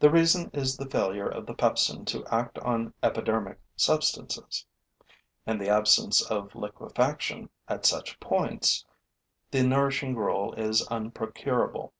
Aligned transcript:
The 0.00 0.10
reason 0.10 0.50
is 0.52 0.76
the 0.76 0.90
failure 0.90 1.28
of 1.28 1.46
the 1.46 1.54
pepsin 1.54 2.04
to 2.06 2.26
act 2.26 2.58
on 2.58 2.92
epidermic 3.00 3.60
substances. 3.76 4.66
In 5.46 5.56
the 5.58 5.68
absence 5.68 6.20
of 6.20 6.56
liquefaction 6.56 7.50
at 7.68 7.86
such 7.86 8.18
points, 8.18 8.84
the 9.52 9.62
nourishing 9.62 10.14
gruel 10.14 10.52
is 10.54 10.84
unprocurable. 10.90 11.92